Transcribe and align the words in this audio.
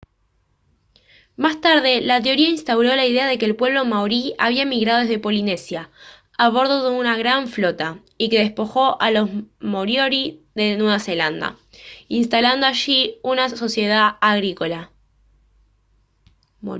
más 1.37 1.61
tarde 1.61 2.01
la 2.01 2.19
teoría 2.23 2.49
instauró 2.49 2.95
la 2.95 3.05
idea 3.05 3.27
de 3.27 3.37
que 3.37 3.45
el 3.45 3.55
pueblo 3.55 3.85
maorí 3.85 4.33
había 4.39 4.63
emigrado 4.63 5.01
desde 5.01 5.19
polinesia 5.19 5.91
a 6.39 6.49
bordo 6.49 6.89
de 6.89 6.97
una 6.97 7.15
gran 7.17 7.47
flota 7.47 7.99
y 8.17 8.29
que 8.29 8.39
despojó 8.39 8.99
a 8.99 9.11
los 9.11 9.29
moriori 9.59 10.41
de 10.55 10.75
nueva 10.75 10.97
zelanda 10.99 11.55
instalando 12.07 12.65
allí 12.65 13.17
una 13.21 13.47
sociedad 13.49 14.17
agrícola 14.21 14.89